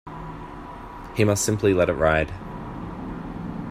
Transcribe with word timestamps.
He 1.15 1.23
must 1.23 1.45
simply 1.45 1.75
let 1.75 1.87
it 1.87 1.93
ride. 1.93 2.31